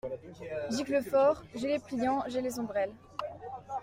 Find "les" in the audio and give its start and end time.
1.67-1.77, 2.41-2.57